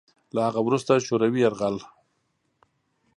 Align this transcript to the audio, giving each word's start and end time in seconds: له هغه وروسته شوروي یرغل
له 0.33 0.39
هغه 0.47 0.59
وروسته 0.63 1.03
شوروي 1.07 1.39
یرغل 1.43 1.75